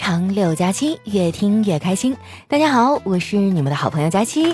[0.00, 2.16] 场六加七，越听越开心。
[2.48, 4.50] 大家好，我是你们的好朋友佳期。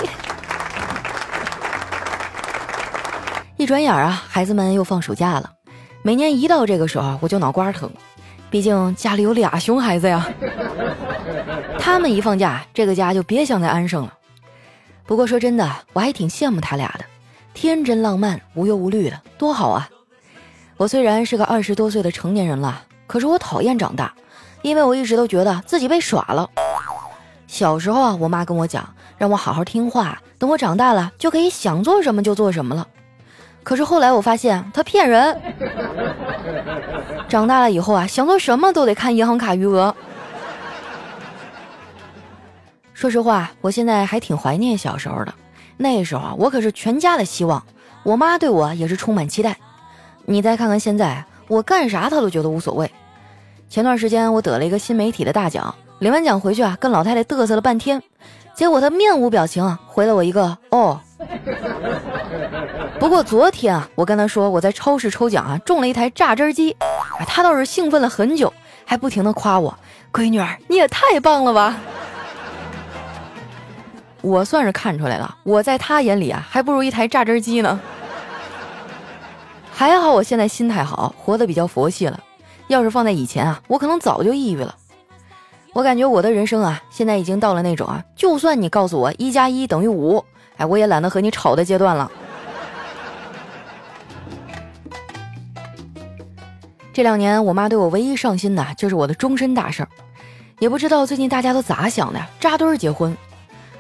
[3.56, 5.52] 一转眼啊，孩子们又放暑假了。
[6.02, 7.88] 每年一到这个时候，我就脑瓜疼，
[8.50, 10.29] 毕竟家里有俩熊孩子呀。
[11.78, 14.12] 他们一放假，这个家就别想再安生了。
[15.06, 17.04] 不过说真的，我还挺羡慕他俩的，
[17.54, 19.88] 天真浪漫、无忧无虑的，多好啊！
[20.76, 24.12] 我虽然是个二十多岁的成年人了，可是我讨厌长大。
[24.66, 26.50] 因为我一直都觉得自己被耍了。
[27.46, 28.84] 小时候啊，我妈跟我讲，
[29.16, 32.88] 让我好好听话，等我长大了就可以想做什么就做什么了。
[33.62, 35.41] 可是后来我发现她骗人。
[37.29, 39.95] 长大了以后啊，想做什么都得看银行卡余额。
[42.93, 45.33] 说实话，我现在还挺怀念小时候的。
[45.77, 47.65] 那时候啊，我可是全家的希望，
[48.02, 49.57] 我妈对我也是充满期待。
[50.24, 52.91] 你再看看现在，我干啥她都觉得无所谓。
[53.69, 58.02] 前段时间我得了一个新媒体的大奖，领完奖回去啊，跟老太太嘚瑟了半天，
[58.54, 61.01] 结果她面无表情啊，回了我一个哦。
[62.99, 66.74] 不过昨天啊，我跟她说我在超市抽奖啊，中了一台榨汁机，
[67.26, 68.52] 她倒是兴奋了很久，
[68.84, 69.76] 还不停的夸我，
[70.12, 71.76] 闺女儿你也太棒了吧。
[74.22, 77.78] 我算是看出来了，我在她眼里啊，还不如一台榨汁机呢。
[79.70, 82.19] 还好我现在心态好，活得比较佛系了。
[82.69, 84.75] 要是放在以前啊，我可能早就抑郁了。
[85.72, 90.25] 我感觉我的人生啊，现在已经到了那种啊，就算你告诉我一加一等于五，
[90.56, 92.11] 哎，我也懒得和你吵的阶段了。
[96.92, 99.89] 这两年，我妈对我唯一上心的就是我的终身大事儿。
[100.59, 103.14] 也不知道最近大家都咋想的，扎堆儿结婚。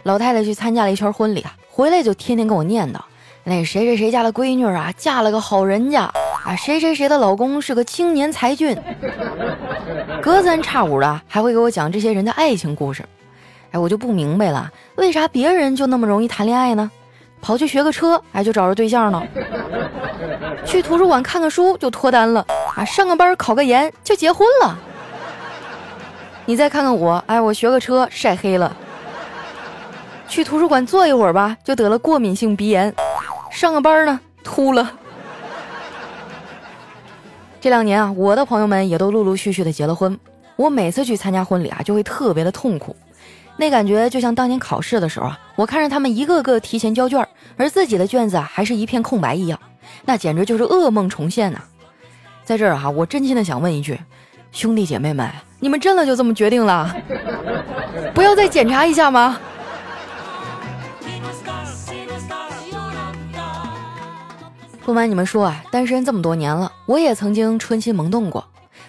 [0.02, 3.00] 老太太去参加了一圈婚礼啊，回来就天天跟我念叨，
[3.42, 6.12] 那谁谁谁家的闺女啊，嫁了个好人家。
[6.46, 8.80] 啊，谁谁谁的老公是个青年才俊，
[10.22, 13.04] 隔三差五的还会给我讲这些人的爱情故事。
[13.72, 16.88] 哎，我就不明白了，为啥别人就那么容易谈恋爱呢？
[17.42, 19.20] 跑去学个车，哎，就找着对象了；
[20.64, 22.46] 去图书馆看个书就脱单了；
[22.76, 24.78] 啊，上个班考个研就结婚了。
[26.44, 28.70] 你再看看我，哎，我学个车晒黑了；
[30.28, 32.92] 去图书馆坐一会儿吧，就得了过敏性鼻炎；
[33.50, 34.92] 上个班呢，秃了。
[37.66, 40.16] 这两年啊，我的朋友们也都陆陆续续的结了婚。
[40.54, 42.94] 我每次去参加婚礼啊，就会特别的痛苦，
[43.56, 49.58] 那感觉就像当年考试的时候啊，我看着他们一个个提前交卷，而自己的卷子还是一片空白一样，
[50.04, 51.58] 那简直就是噩梦重现呐！
[52.44, 53.98] 在这儿哈，我真心的想问一句，
[54.52, 55.28] 兄弟姐妹们，
[55.58, 56.94] 你们真的就这么决定了？
[58.14, 59.40] 不要再检查一下吗？
[64.86, 68.46] 不瞒你们说啊，单身这么多年了，我也曾经春心萌动过，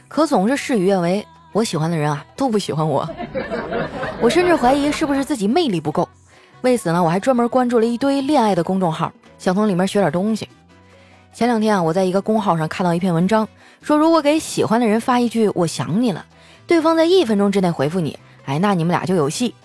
[0.07, 1.25] 可总是事与愿违。
[1.53, 3.09] 我喜欢的人啊，都不喜欢我。
[4.21, 6.07] 我甚至怀疑是不是自己魅力不够。
[6.61, 10.47] 为此呢，我还专门关注了一堆恋爱的公众号，想从里面学点东西。
[11.33, 13.47] 前两天啊，我在一个公号上看到一篇文章，
[13.81, 16.23] 说如果给喜欢的人发一句“我想你了”，
[16.67, 19.55] 对方在一分钟之内回复你，哎，那你们俩就有戏。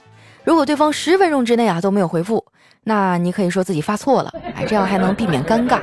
[0.44, 2.42] 如果对方十分钟之内啊都没有回复，
[2.84, 5.78] 那你可以说自己发错了，哎，这样还能避免尴尬。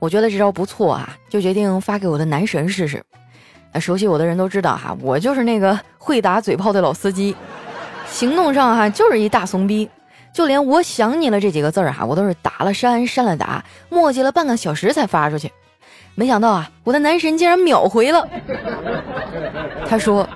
[0.00, 3.00] 我觉得这招不错啊，就决定发给我的男神试试。
[3.78, 7.36] 熟悉我的人都知道哈，我就是那个会打嘴炮的老司机，
[8.08, 9.88] 行动上哈就是一大怂逼，
[10.32, 15.52] 就连我想你了这几个字儿哈，我都是打了删，删了打，磨叽了半个小时才发出去。
[16.16, 18.26] 没想到啊，我的男神竟然秒回了。
[19.86, 20.28] 他说：“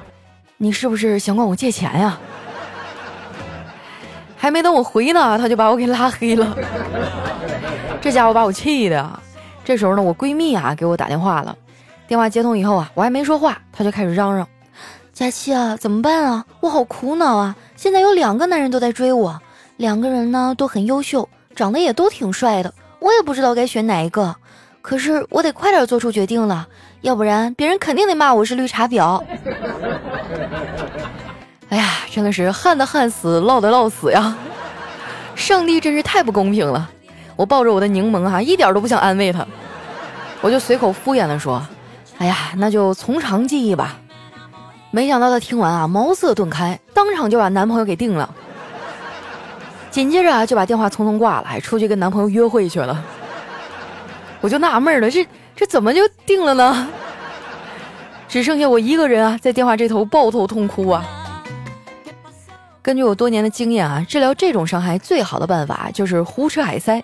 [0.59, 2.17] 你是不是想管我借钱呀？”
[4.39, 6.57] 还没等我回呢，他就把我给拉黑了。
[8.01, 9.01] 这家伙把我气的。
[9.01, 9.21] 啊
[9.65, 11.57] 这时候呢，我闺蜜啊给我打电话了。
[12.07, 14.47] 电话接通以后啊，我还没说话，她就开始嚷嚷
[15.15, 16.45] ：“佳期啊，怎么办啊？
[16.61, 17.57] 我好苦恼啊！
[17.75, 19.41] 现在有两个男人都在追我，
[19.79, 21.27] 两个人呢都很优秀，
[21.57, 24.37] 长得也都挺帅的，我也不知道该选哪一个。
[24.83, 26.69] 可是我得快点做出决定了，
[27.01, 29.23] 要不然别人肯定得骂我是绿茶婊。
[31.71, 34.37] ”哎呀，真的是旱的旱死，涝的涝死呀！
[35.35, 36.91] 上帝真是太不公平了。
[37.37, 39.45] 我抱着我的柠檬哈，一点都不想安慰他，
[40.45, 41.67] 我就随口敷衍的说
[42.21, 43.97] ：“哎呀，那就从长计议吧。”
[44.93, 48.29] 没想到他听完啊，茅塞顿开，当场就把男朋友给定了。
[49.91, 53.03] 紧接着啊，就把电话匆匆挂了，还出去跟男朋友约会去了。
[54.43, 55.27] 我就纳闷了，这
[55.57, 56.89] 这怎么就定了呢？
[58.29, 61.07] 只剩下我一个人啊，在电话这头抱头痛哭啊。
[62.83, 67.03] 根据我多年的经验啊，治疗这种伤害最好的办法就是胡吃海塞。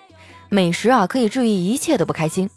[0.49, 2.47] 美食啊，可以治愈一切的不开心。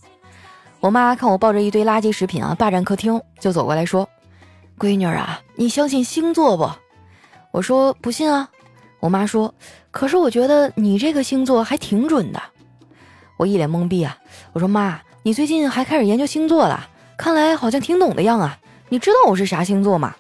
[0.85, 4.07] 我妈看我抱着一堆垃圾食品啊，霸占客厅，就走过来说
[4.79, 6.71] ：“闺女啊，你相信星座不？”
[7.53, 8.51] 我说：“不信啊。”
[9.01, 9.55] 我妈说
[9.91, 12.43] ：“可是我觉得你这个星座还挺准的。”
[13.39, 14.15] 我一脸懵逼啊！
[14.53, 16.87] 我说：“妈，你最近还开始研究星座了？
[17.17, 18.59] 看来好像挺懂的样啊！
[18.91, 20.15] 你知道我是啥星座吗？”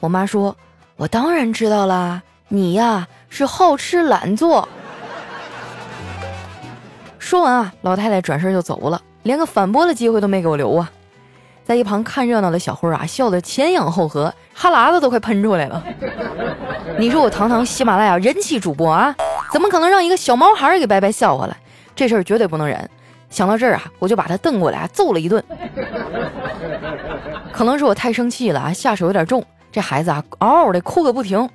[0.00, 0.56] 我妈说
[0.96, 4.66] ：“我当然知道啦，你呀是好吃懒做。”
[7.20, 10.90] 说完啊，老太太转身就走了，连个反驳的机会都没给我留啊！
[11.64, 15.82] 在一旁看热闹的小辉啊，笑得前仰后合，哈喇子都快喷出来了。
[16.98, 19.14] 你说我堂堂喜马拉雅人气主播啊，
[19.50, 21.56] 怎么可能让一个小毛孩给白白笑话了？
[21.96, 22.88] 这事儿绝对不能忍。
[23.30, 25.42] 想到这儿啊，我就把他瞪过来揍了一顿。
[27.50, 29.42] 可能是我太生气了啊，下手有点重。
[29.72, 31.48] 这孩子啊，嗷嗷的哭个不停，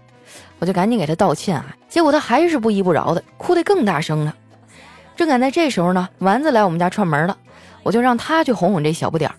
[0.58, 4.34] 我就赶紧给他道歉啊，结果他还是不依不饶的，哭得更大声了。
[5.16, 7.38] 正赶在这时候呢，丸子来我们家串门了，
[7.84, 9.36] 我就让他去哄哄这小不点儿。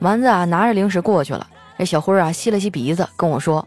[0.00, 1.46] 丸子啊，拿着零食过去了。
[1.78, 3.66] 这小辉啊，吸了吸鼻子，跟我说：“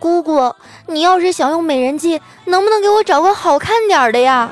[0.00, 0.54] 姑姑，
[0.86, 4.48] 你要是想用美人计，能不能给我找个好看点的呀？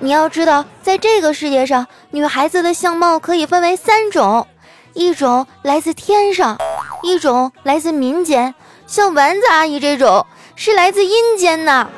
[0.00, 4.48] 你要知道，在这个世界上，女孩子的相貌可以分为三种：
[4.94, 6.58] 一种来自天上，
[7.02, 8.54] 一种来自民间，
[8.86, 10.26] 像丸子阿姨这种
[10.56, 11.88] 是来自阴间呢。”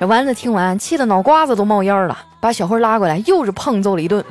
[0.00, 4.24] 这丸子听完，气得脑瓜子都冒烟了，把小辉拉过来，又是胖揍了一顿。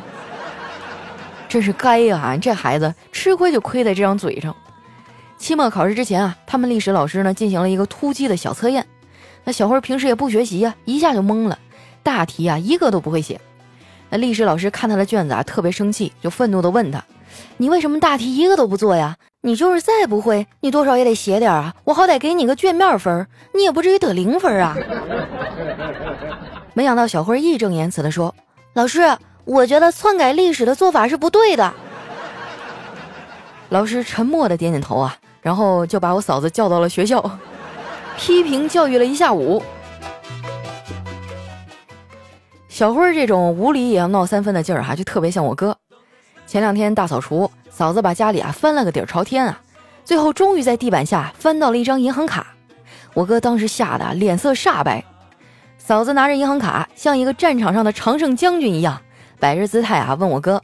[1.50, 2.38] 真是该呀！
[2.42, 4.56] 这孩子吃亏就亏在这张嘴上。
[5.38, 8.86] 期末考试之前啊，他们历史老师呢进行了一个突击的小测验。
[9.46, 11.58] 那小辉平时也不学习呀，一下就懵了，
[12.04, 13.40] 大题啊一个都不会写。
[14.10, 17.04] 那历史老师看他的卷子啊，特别生气，就愤怒地问他
[17.56, 19.16] ：“你为什么大题一个都不做呀？
[19.42, 21.74] 你就是再不会，你多少也得写点啊！
[21.86, 24.76] 我好歹给你个卷面分，你也不至于得零分啊！”
[26.78, 28.36] 没想到小辉义正言辞地说
[28.74, 29.02] ：“老师。”
[29.46, 31.74] 我觉得篡改历史的做法是不对的。
[33.70, 37.40] 老师沉默的点点头啊，然后就把我嫂子叫到了学校，
[38.18, 39.64] 批评教育了一下午。
[42.68, 45.76] 小辉这种无理也要闹三分的劲儿哈，就特别像我哥。
[46.46, 49.60] 前两天大扫除，嫂子把家里啊翻了个底朝天啊，
[50.04, 52.48] 最后终于在地板下翻到了一张银行卡。
[53.14, 55.02] 我哥当时吓得脸色煞白，
[55.88, 59.02] 嫂子拿着银行卡，像一个战场上的常胜将军一样。
[59.40, 60.62] 摆着姿态啊，问我哥：“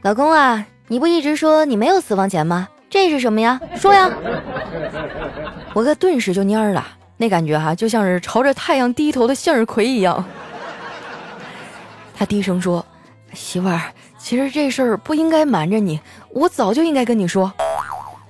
[0.00, 2.66] 老公啊，你不一直说你没有私房钱吗？
[2.88, 3.60] 这是什么呀？
[3.76, 4.10] 说呀！”
[5.74, 6.82] 我哥顿时就蔫了，
[7.18, 10.24] 那感觉哈，就像是朝着太阳低头的向日葵一样。
[12.16, 12.82] 他低声说
[13.34, 16.00] ：“媳妇儿，其实这事儿不应该瞒着你，
[16.30, 17.52] 我早就应该跟你说。”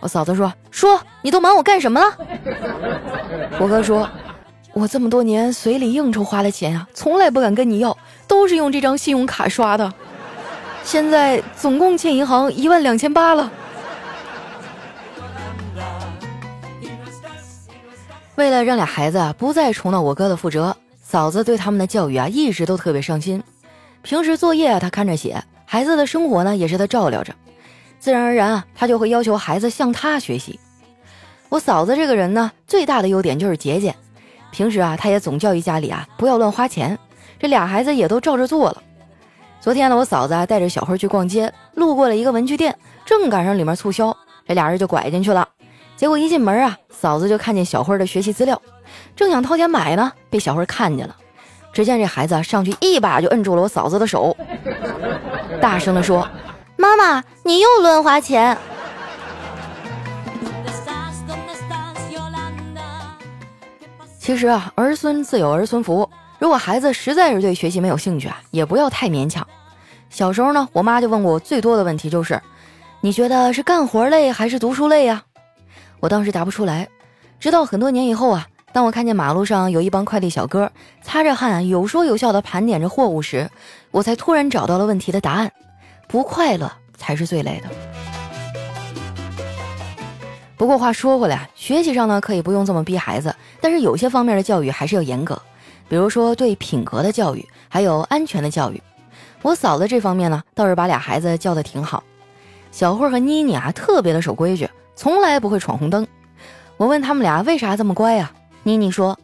[0.01, 2.07] 我嫂子说：“说，你都瞒我干什么了？”
[3.61, 4.11] 我哥说
[4.73, 7.97] ：“我这么多年随礼应酬花的钱啊，从来不敢跟你要。”
[8.27, 9.93] 都是用这张信用卡刷的，
[10.85, 13.51] 现在总共欠银行一万两千八了。
[18.37, 23.43] 为了让俩孩子啊不再重蹈我哥的覆辙，嫂子对他们的教育啊一直都特别上心。
[24.03, 27.35] 平时作业啊她看着写，孩子的生活呢也是她照料着，
[27.99, 30.61] 自然而然啊她就会要求孩子向她学习。
[31.49, 33.97] 我嫂子这个人呢最大的优点就是节俭，
[34.51, 36.99] 平时啊他也总教育家里啊不要乱花钱。
[37.39, 38.83] 这俩孩子也都照着做了。
[39.61, 44.15] 昨天呢，我嫂子带着小辉去逛街，路过了一个文具店，正赶上里面促销，
[44.47, 45.49] 这俩人就拐进去了。
[45.97, 48.61] 结果一进门啊，嫂子就看见小辉的学习资料，
[49.15, 51.15] 正想掏钱买呢，被小辉看见了。
[51.73, 54.37] 只见这孩子上去一把就摁住了我嫂子的手，
[55.61, 56.29] 大声地说
[56.77, 58.57] ：“妈妈，你又乱花钱。”
[64.31, 66.09] 其实啊，儿孙自有儿孙福。
[66.39, 69.45] 如果孩子实在是对学习没有兴趣啊，也不要太勉强。
[70.09, 72.41] 小时候呢，我妈就问过我最多的问题就是：
[73.01, 75.25] 你觉得是干活累还是读书累呀？
[75.99, 76.87] 我当时答不出来。
[77.41, 80.71] 直到很多年以后啊，当我看见马路上有一帮快递小哥
[81.03, 83.51] 擦着汗，有说有笑地盘点着货物时，
[83.91, 85.51] 我才突然找到了问题的答案：
[86.07, 88.10] 不快乐才是最累的。
[90.61, 95.41] 不过话说回来，学习上呢可以不用这么逼孩子，但是有些方面的教育还是要严格。
[95.89, 98.79] 比如说对品格的教育，还有安全的教育，
[99.41, 102.05] 我嫂子这方面呢倒是把俩孩子教的挺好。
[102.71, 106.07] 小慧和妮妮啊特别的守规矩，从来不会闯红灯。
[106.77, 108.31] 我问他们俩为啥这么乖呀？
[108.63, 109.19] 妮妮说：“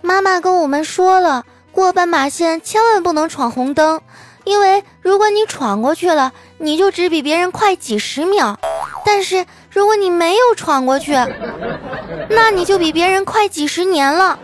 [0.00, 4.00] 妈妈跟我们说了，过斑马线千万不能闯红灯，
[4.44, 8.54] 因为如果你闯过去了，你就只比别人快几十秒；
[9.04, 9.44] 但是
[9.78, 11.12] 如果你没有闯过去，
[12.28, 14.36] 那你就比别人快几十年了。”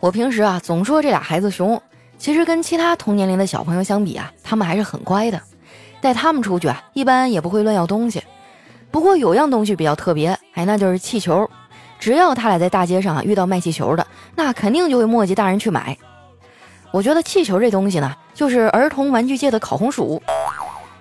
[0.00, 1.78] 我平时啊总说这俩孩子熊，
[2.16, 5.38] 其实跟其他同年龄的小朋友相比啊，他们还是很乖的。
[6.00, 8.22] 带他们出去啊，一般也不会乱要东西。
[8.90, 11.46] 不过有样东西比较特别，哎，那就是气球。
[11.98, 15.98] 只要他俩在大街上啊遇到卖气球的，那肯定就会磨叽大人去买。
[16.92, 20.22] 我觉得气球这东西呢，就是儿童玩具界的烤红薯。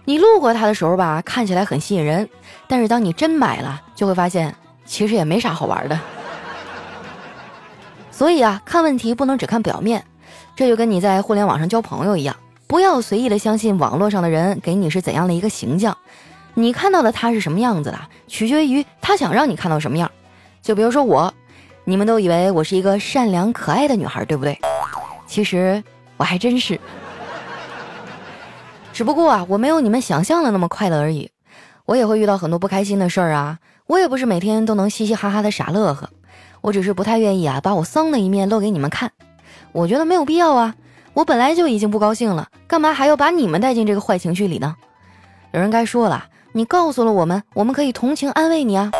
[0.05, 2.29] 你路过它的时候吧，看起来很吸引人，
[2.67, 5.99] 但是当你真买了，就会发现其实也没啥好玩的。
[8.11, 10.03] 所以啊，看问题不能只看表面，
[10.55, 12.35] 这就跟你在互联网上交朋友一样，
[12.67, 15.97] 不要随意的相信网络上的人给你是怎样的一个形象。
[16.53, 20.09] 你看到的他是什么样子的，取决于他想让你看到什么样。
[20.61, 21.33] 就比如说我，
[21.83, 24.57] 你们都以为我是一个善良可爱的女孩，对不对？
[25.27, 25.83] 其实
[26.15, 26.79] 我还真是，
[28.95, 31.29] 只不过啊，我没有你们想象的那么快乐而已。
[31.83, 36.09] 我也会遇到很多不开心的事儿啊，我也不是每天都能嘻嘻哈哈的傻乐呵。
[36.61, 39.11] 我只是不太愿意啊，把我丧的一面露给你们看。
[39.73, 40.75] 我觉得没有必要啊，
[41.13, 44.73] 我本来就已经不高兴了，干嘛还要把你们带进这个坏情绪里呢？
[45.51, 48.93] 有人该说了，你告诉了我们，我们可以同情安慰你啊。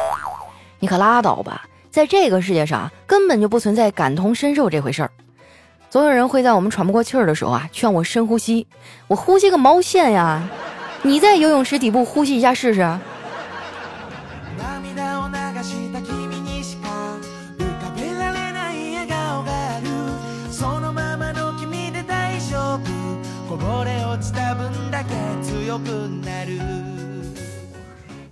[0.80, 5.12] 你可拉倒吧，在这个世界上根本就不存在感同身受这回事儿。
[5.96, 8.68] 总有人会在我们喘不过气儿的时候啊，劝我深呼吸。
[9.08, 10.44] 我呼吸个毛线呀！
[11.04, 12.82] 你在游泳池底部呼吸一下试试。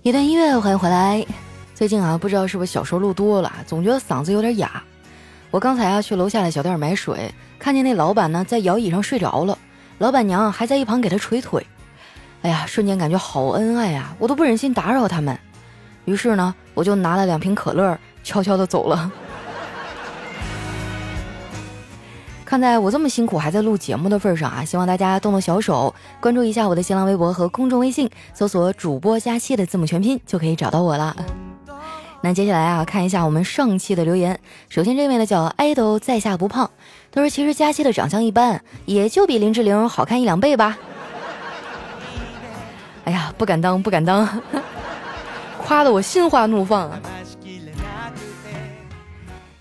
[0.02, 1.24] 一段音乐，欢迎回来。
[1.74, 4.84] 最近啊，不知道是不是小时候录多了，总觉得嗓子有点哑。
[5.54, 9.56] 我刚才啊去楼下的小店买水，看见那老板呢在摇椅上睡着了，
[9.98, 11.64] 老板娘还在一旁给他捶腿。
[12.42, 15.38] 哎呀，瞬间感觉好恩爱啊，我都不忍心打扰他们。
[16.06, 19.12] 于是呢，我就拿了两瓶可乐，悄悄的走了。
[22.44, 31.14] 看在我这么辛苦还在录节目的份上啊，希望大家动动小手关注一下我的新浪微博和公众微信，搜索“主播佳期”的字母全拼就可以找到我了。
[32.24, 34.40] 那接下来啊，看一下我们上期的留言。
[34.70, 36.70] 首先这位呢叫爱豆在下不胖，
[37.12, 40.78] 他说其实佳期的长相一般，也就比林志玲好看一两倍吧。
[43.04, 44.26] 哎呀，不敢当，不敢当，
[45.62, 46.98] 夸得我心花怒放啊。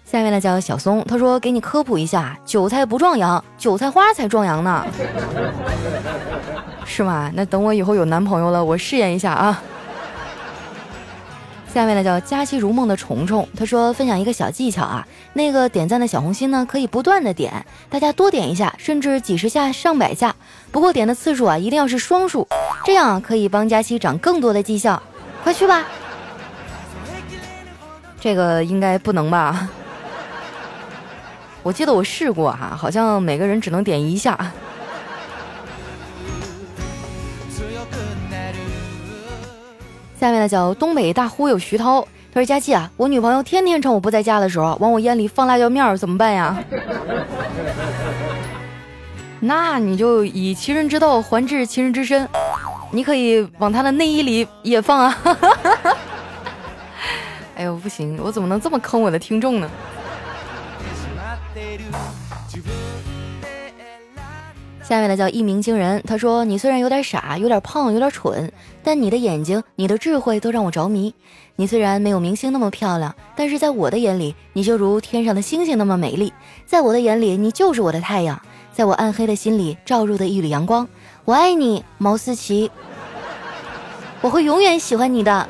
[0.05, 4.85] 下面呢叫小松，他说给你科普一下，韭菜不壮阳，韭菜花才壮阳呢。
[6.87, 7.29] 是吗？
[7.33, 9.61] 那等我以后有男朋友了，我试验一下啊。
[11.73, 20.35] 下面呢叫佳期如梦的虫虫，他说分享一个小技巧啊，那个点赞的小红心呢可以不断的点，大家多点一下，甚至几十下、上百下，
[20.71, 22.47] 不过点的次数啊一定要是双数，
[22.85, 25.01] 这样可以帮佳期涨更多的绩效，
[25.43, 25.83] 快去吧。
[28.21, 29.67] 这个应该不能吧？
[31.63, 34.37] 我记得我试过哈，好像每个人只能点一下。
[40.23, 41.99] 下面呢叫东北大忽悠徐涛，
[42.33, 46.63] 他说：“佳琪啊，我女朋友天天趁我不在家的时候往我烟里放辣椒面，怎么办呀？”
[49.41, 52.25] 那你就以其人之道还治其人之身，
[52.91, 55.17] 你可以往他的内衣里也放啊！
[57.57, 59.69] 哎呦，不行，我怎么能这么坑我的听众呢？
[64.93, 68.51] 下面呢叫一鸣惊人，他说：“你虽然有点傻，有点胖，有点蠢，
[68.83, 71.11] 但你的眼睛、你的智慧都让我着迷。
[71.55, 76.31] 你虽然没有明星那么漂亮，但是在我的眼里，你就如天上的星星那么美丽。
[76.67, 78.39] 在我的眼里，你就是我的太阳，
[78.71, 80.87] 在我暗黑的心里照入的一缕阳光。
[81.25, 82.69] 我爱你，毛思琪，
[84.21, 85.47] 我会永远喜欢你的。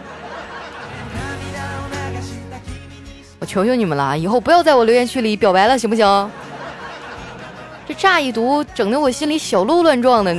[3.40, 6.08] 我求求你们了，以后不要在我留言区里表白了，行不行？”
[7.86, 10.36] 这乍一读，整得我心里小鹿乱撞的。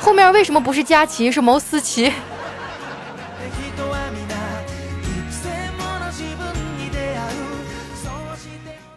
[0.00, 2.12] 后面为什么不是佳琪，是毛思琪？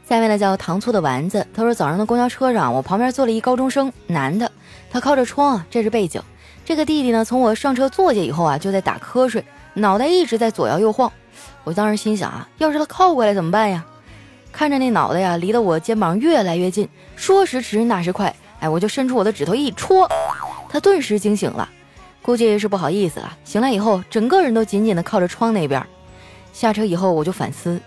[0.07, 4.51] 下面呢叫糖醋的丸子，他说早上的公交车上，我旁边坐了一高中生，男的，
[4.91, 6.21] 他靠着窗啊，这是背景。
[6.63, 11.11] 这个弟弟呢，从我上车坐下以后啊，就在打瞌睡，脑袋一直在左摇右晃。
[11.63, 13.83] 我当时心想啊，要是他靠过来怎么办呀？
[14.53, 20.07] 看着那脑袋呀，离得我肩膀越来越近，说时迟，那时快，哎，我就伸出我的指头一戳，
[20.69, 21.67] 他顿时惊醒了，
[22.21, 23.35] 估计是不好意思了。
[23.43, 25.83] 醒来以后，整个人都紧紧的靠着窗那边。
[26.53, 27.81] 下车以后，我就反思，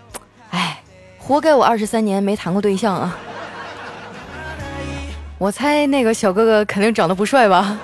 [0.51, 0.83] 哎，
[1.17, 3.17] 活该我二十三年没谈过对象啊！
[5.37, 7.79] 我猜那个小哥哥肯定长得不帅吧？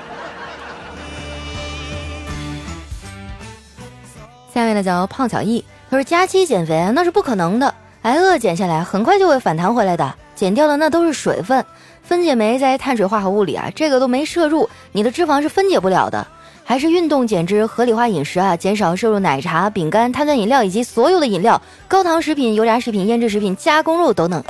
[4.54, 7.74] 下面的叫胖小易，他说佳期减肥那是不可能的。
[8.04, 10.14] 挨饿减下来，很快就会反弹回来的。
[10.36, 11.66] 减掉的那都是水分，
[12.02, 16.26] 分解酶在碳水化合物里啊，这个都没摄入，你的脂肪是分解不了的。
[16.66, 24.44] 还是运动减脂，合理化饮食啊，减少摄入奶茶、饼干、碳酸饮料以及所有的饮料、高糖食品、油炸食品、腌制食品、加工肉等等。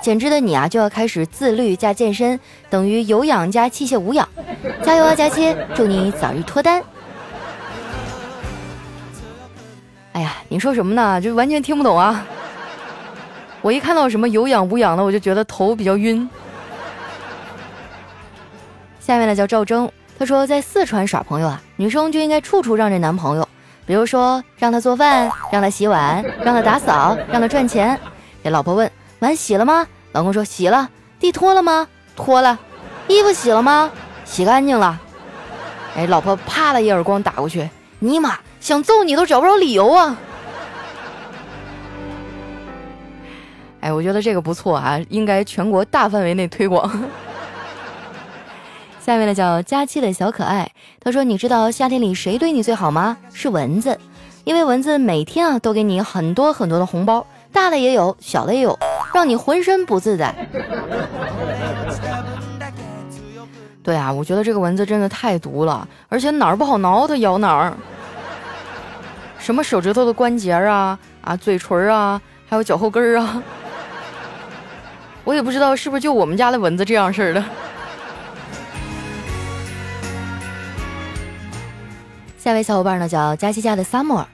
[0.00, 2.38] 减脂的你啊，就要开始自律加健身，
[2.70, 4.28] 等于有氧加器械无氧。
[4.82, 5.54] 加油啊，佳期！
[5.74, 6.82] 祝你早日脱单。
[10.12, 11.20] 哎呀，你说什么呢？
[11.20, 12.24] 就完全听不懂啊！
[13.66, 16.30] 我一看到什么有氧无氧的，我就觉得头比较晕。
[19.00, 19.90] 下面呢叫赵征。
[20.16, 23.48] 他说，在四川耍朋友啊，女生就应该处处让着男朋友，
[23.84, 27.98] 比如说让他做饭，让他洗碗，让他打扫，让他赚钱。
[28.44, 29.84] 这老婆问：碗洗了吗？
[30.12, 30.88] 老公说洗了。
[31.18, 31.88] 地拖了吗？
[32.14, 32.56] 拖了。
[33.08, 33.90] 衣服洗了吗？
[34.24, 34.96] 洗干净了。
[35.96, 37.68] 哎，老婆啪的一耳光打过去，
[37.98, 40.16] 尼玛，想揍你都找不着理由啊！
[43.80, 46.90] 哎，我觉得这个不错啊，应该全国大范围内推广。
[49.00, 50.68] 下面呢叫佳期的小可爱，
[51.00, 53.16] 他说：“你知道夏天里谁对你最好吗？
[53.32, 53.96] 是蚊子，
[54.42, 58.76] 因为蚊子每天啊都给你很多很多的红包，大的也有，小的也有，
[59.14, 60.34] 让你浑身不自在。
[63.84, 67.72] ”对啊，我觉得这个蚊子真的太毒了，而且哪儿不好挠它咬哪儿，
[69.38, 73.40] 什么手指头的关节啊啊，嘴唇啊，还有脚后跟啊，
[75.26, 77.44] 我也不知道是不是就我们家的蚊子这样式的。
[82.38, 84.24] 下位小伙伴呢叫佳琪家的 summer，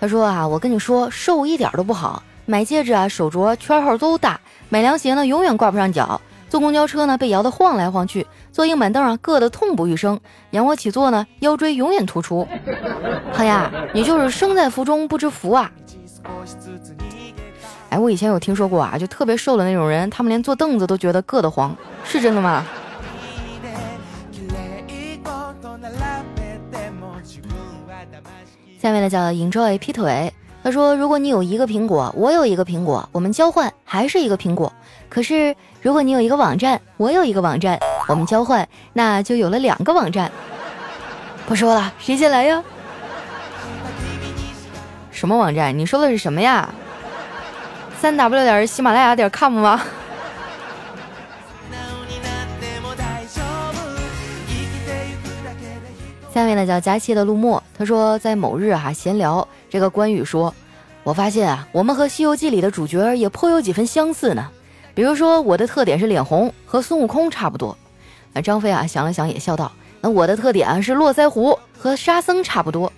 [0.00, 4.40] 他说啊，我跟你说，瘦一点都不好，买戒指啊、手镯圈号都大，
[4.70, 10.18] 买凉鞋呢永远挂不上脚，坐公交车呢被摇得晃来晃去，坐硬板凳啊硌得痛不欲生，
[10.52, 12.48] 仰卧起坐呢腰椎永远突出。
[13.34, 15.70] 好呀，你就是生在福中不知福啊！
[17.90, 22.64] 哎，我以前有听说过啊，就特别瘦的那种人，他们连坐凳子都觉得硌得慌，是真的吗？
[28.78, 34.72] 下面呢叫 enjoy 劈腿，他说：“如果你有一个苹果，我有一个苹果，我们交换还是一个苹果。
[35.08, 40.30] 可是如果你有一个网站，我有一个网站，我们交换，那就有了两个网站。
[41.46, 42.62] 不说了，谁先来呀？
[45.10, 45.76] 什么网站？
[45.76, 46.68] 你说的是什么呀？
[48.00, 49.82] 三 w 点喜马拉雅点 com 吗？”
[56.32, 60.54] 下面呢叫佳期的陆墨，他说在某日啊闲聊，这个关羽说，
[61.02, 64.48] 我发现啊我们和《西游记》里的主角也颇有几分相似呢，
[64.94, 67.76] 比如说我的特点是脸红，和孙悟空差不多。
[68.32, 72.92] 那张飞啊想了想也笑道，那我的特点是络腮胡，和沙僧差不多。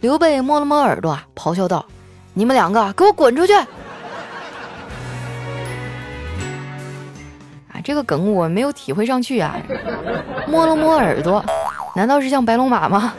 [0.00, 1.84] 刘备摸了摸耳朵啊，咆哮道
[2.34, 3.52] ：“你们两个给我滚出去！”
[7.88, 9.56] 这个梗我没有体会上去啊，
[10.46, 11.42] 摸了摸耳朵。
[11.96, 13.14] 难道是像白龙马吗？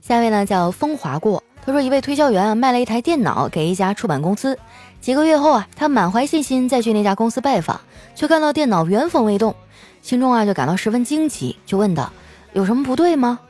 [0.00, 4.56] 下位呢叫风华过，他说一位推销员啊卖了一台电脑给一家出版公司，
[5.00, 7.80] 几个月后啊他满怀信心再去那家公司拜访，
[8.14, 9.52] 却看到电脑原封未动，
[10.00, 12.12] 心中啊就感到十分惊奇，就问道
[12.52, 13.40] 有什么不对吗？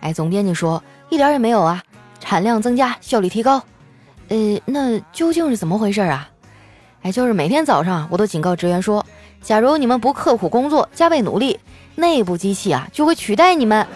[0.00, 1.82] 哎，总编辑说一点也没有啊，
[2.18, 3.62] 产量增加，效率提高。
[4.28, 6.28] 呃，那究竟是怎么回事啊？
[7.02, 9.06] 哎，就是每天早上，我都警告职员说，
[9.40, 11.60] 假如你们不刻苦工作，加倍努力，
[11.94, 13.86] 内部机器啊就会取代你们。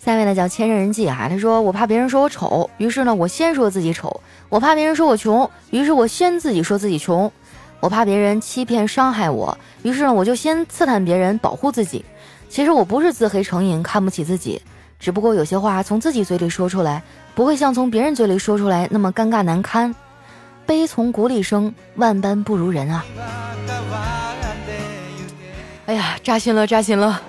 [0.00, 4.08] 下面呢叫千人人记啊，他说我怕别人说我丑，于是呢我先说自己丑；
[4.48, 7.30] 我怕别人说我穷，于是我先自己说自己穷；
[7.78, 12.04] 我怕别人欺骗伤害我，于是呢我就先刺探别人，保护自己。
[12.52, 14.60] 其实我不是自黑成瘾，看不起自己。
[15.00, 17.02] 只不过有些话从自己嘴里说出来，
[17.34, 19.94] 不会像从别人嘴里说出来那么尴尬难堪。
[20.66, 23.06] 悲从骨里生，万般不如人啊！
[25.86, 27.22] 哎呀，扎心了，扎心了！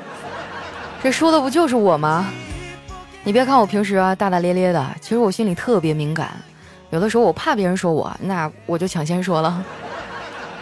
[1.01, 2.27] 这说的不就是我吗？
[3.23, 6.31] 你别看我平时啊大大咧咧的，其实我心里特别敏感。
[6.89, 9.63] 有的时候我怕别人说我，那我就抢先说了。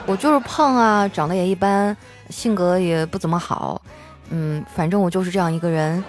[0.05, 1.97] 我就是胖啊，长得也一般，
[2.29, 3.81] 性格也不怎么好。
[4.31, 6.03] 嗯，反正我就是这样一个人。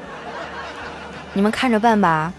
[1.35, 2.33] 你们看着办吧。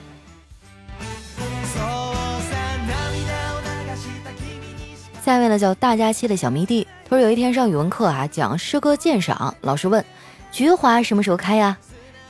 [5.23, 10.03] 下面呢叫大家期的小迷弟，他说有一天上语文课啊，讲诗歌鉴赏，老师问
[10.51, 11.77] 菊花什么时候开呀？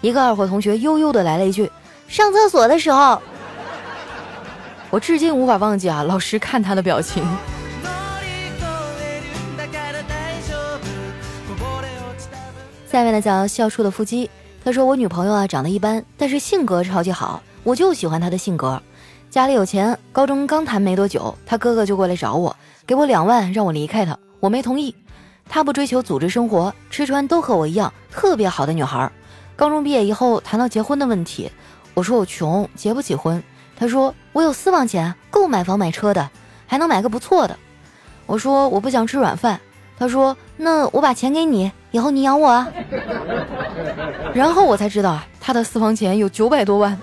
[0.01, 1.71] 一个二货同学悠悠的来了一句：
[2.07, 3.21] 上厕所的时候。
[4.89, 7.25] 我至今无法忘记啊，老师看他的表情。
[12.93, 14.29] 下面呢叫笑出的腹肌。
[14.63, 18.79] 他说我女朋友啊长得一般，但是性格超级好，我就喜欢她的性格。
[19.31, 24.93] 家里有钱，高中刚谈没多久，他哥哥就过来找我，给我两万让我离开他，我没同意。
[25.49, 29.11] 他不追求组织生活，吃穿都和我一样，特别好的女孩。
[29.55, 31.49] 高中毕业以后谈到结婚的问题，
[31.95, 33.43] 我说我穷，结不起婚。
[33.75, 36.29] 他说我有私房钱，够买房买车的，
[36.67, 37.57] 还能买个不错的。
[38.27, 39.59] 我说我不想吃软饭。
[39.97, 42.67] 他说那我把钱给你，以后你养我啊。
[44.33, 46.97] 然后我才知道啊，他的私房钱有九百多万。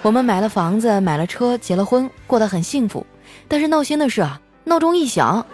[0.00, 3.06] 我们买了房子，买了车，结了婚，过得很幸福。
[3.46, 5.44] 但是闹心的是啊，闹钟一响，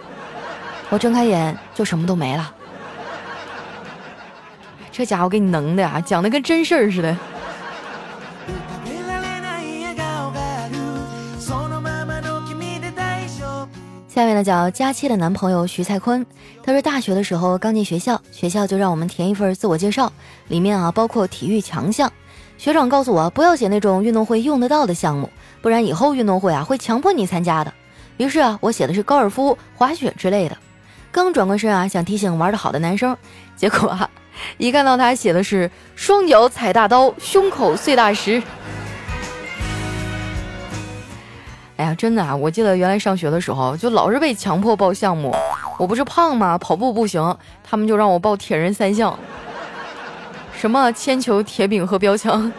[0.89, 2.55] 我睁开眼就什么都没了。
[4.91, 7.15] 这家伙给你能的啊，讲的跟真事儿似的。
[14.19, 16.25] 下面呢叫佳期的男朋友徐蔡坤，
[16.61, 20.11] 他说大学的时候刚进学校，学校就让我们填一份自我介绍，
[20.49, 22.11] 里面啊包括体育强项。
[22.57, 25.29] 学长告诉我不要写那种运动会用得到的项目，
[25.61, 27.73] 不然以后运动会啊会强迫你参加的。
[28.17, 30.57] 于是啊，我写的是高尔夫、滑雪之类的。
[31.13, 33.15] 刚转过身啊，想提醒玩得好的男生，
[33.55, 34.09] 结果啊，
[34.57, 38.43] 一看到他写的是双脚踩大刀，胸口碎大石。
[41.79, 45.33] 哎呀，真的啊，我记得原来上学的时候就老是被强迫报项目。
[45.77, 46.57] 我不是胖吗？
[46.57, 49.17] 跑步不行，他们就让我报铁人三项。
[50.51, 52.51] 什么铅球、铁饼和标枪？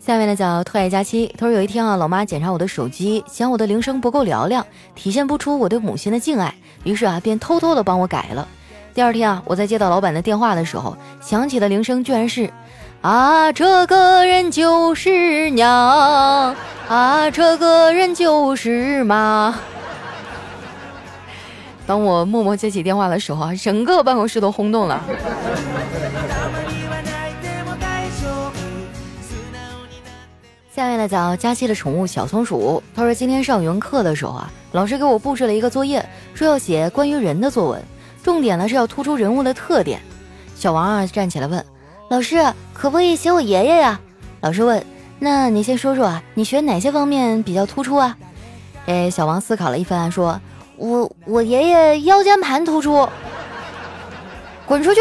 [0.00, 8.48] 下面的叫特爱佳期，他说有一天啊，老妈检查我的手机，嫌我的铃声不够嘹亮，体现不出我对母亲的敬爱，于是啊，便偷偷的帮我改了。
[8.94, 12.50] 第二天啊，我在接到老板的电话的时候，响起的铃声居然是
[13.00, 16.54] 啊，这个人就是娘，
[16.88, 19.58] 啊，这个人就是妈。
[21.86, 25.02] 当我默默接起电话的时候啊，整个办公室都轰动了。
[30.74, 32.82] 下面呢，叫佳期的宠物小松鼠。
[32.94, 37.82] 他说今天上语文课的时候啊，老师给我布置了一个作业，说要写关于人的作文，
[38.22, 40.00] 重点呢是要突出人物的特点。
[40.54, 41.64] 小王啊站起来问
[42.08, 44.00] 老师，可不可以写我爷爷呀？
[44.40, 44.84] 老师问，
[45.18, 48.16] 那你先说说啊，你学哪些方面比较突出啊？
[48.86, 50.40] 哎，小王思考了一番说。
[50.78, 53.08] 我我爷爷腰间盘突出，
[54.66, 55.00] 滚出去！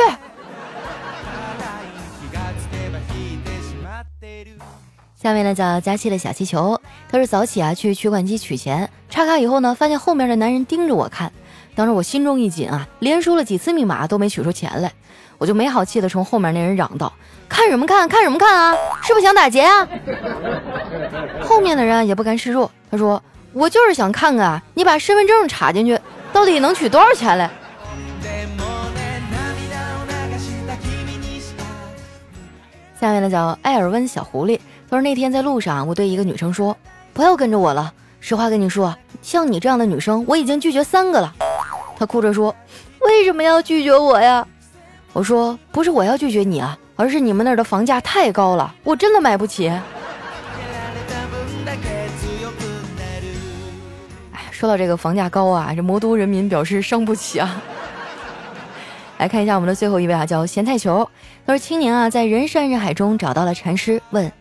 [5.16, 6.80] 下面呢叫佳期的小气球，
[7.10, 11.32] 他是早起啊去取款机取钱，插卡以后呢，发现后面的男人盯着我看，
[11.76, 14.92] 当时我心中一紧啊，连输了几次密码都没取出钱来，
[15.38, 17.12] 我就没好气的冲后面那人嚷道
[17.50, 18.08] ：“看什么看？
[18.08, 18.76] 看什么看啊？
[19.04, 19.88] 是不是想打劫啊？”
[21.42, 23.22] 后面的人也不甘示弱，他说。
[23.54, 26.00] 我就是想看看你把身份证插进去，
[26.32, 27.52] 到底能取多少钱来。
[32.98, 34.58] 下面呢叫艾尔温小狐狸，
[34.90, 36.78] 他说那天在路上，我对一个女生说
[37.12, 41.36] ：“不要跟着我了。”实话跟你说，像你这样的女生，我已经拒绝三个了。
[42.02, 42.56] 她哭着说
[43.06, 44.48] ：“为什么要拒绝我呀？”
[45.14, 49.68] 我说：“不是我要拒绝你啊，而是你们那儿的房价太高了，我真的买不起。”
[54.32, 57.62] 哎说到这个房价高啊，这魔都人民表示伤不起啊。
[59.20, 61.08] 来看一下我们的最后一位啊，叫咸菜球。
[61.46, 64.32] 他说：“青年啊，在人山人海中找到了禅师，问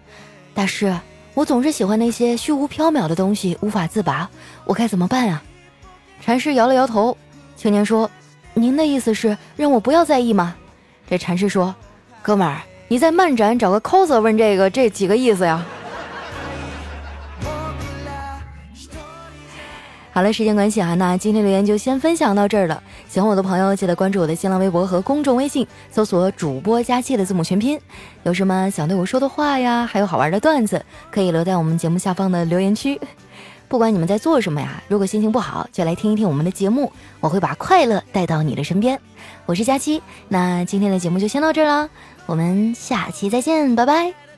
[0.54, 0.96] 大师：
[1.34, 4.30] 我总是喜欢那些虚无缥缈的东西，无法自拔，
[4.64, 5.42] 我该怎么办啊？”
[6.22, 7.14] 禅师摇了摇头。
[7.60, 8.10] 青年说
[8.56, 10.56] ：“您的意思是让我不要在意吗？”
[11.06, 11.74] 这禅师说
[12.22, 15.62] ：“哥们儿，你在漫展找个 coser 问这个，这几个意思呀？”
[20.10, 22.82] 好了，时间关系啊，那今天留言就先分享到这儿了。
[23.10, 27.78] 喜欢我的朋友，记得关注我的新浪微博和公众微信，搜索“主播佳期”的字母全拼。
[28.22, 32.98] 有什么想对我说的话呀，还有好玩的段子，可以留在我们节目下方的留言区。
[33.70, 39.00] 不管你们在做什么呀，如果心情不好，就来听一听我们的节目，我会把快乐带到你的身边。
[39.46, 41.88] 我是佳期，那今天的节目就先到这儿了，
[42.26, 44.29] 我们下期再见，拜拜。